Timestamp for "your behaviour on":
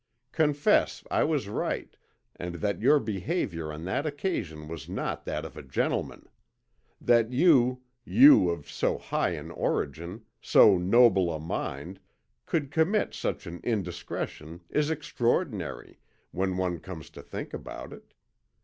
2.81-3.85